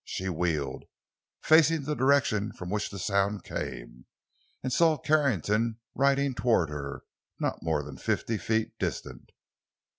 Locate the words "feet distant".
8.39-9.29